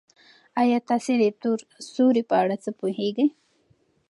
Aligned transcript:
ایا 0.61 0.77
تاسي 0.89 1.13
د 1.21 1.23
تور 1.41 1.59
سوري 1.93 2.23
په 2.29 2.35
اړه 2.41 2.55
څه 2.63 2.69
پوهېږئ؟ 2.79 3.27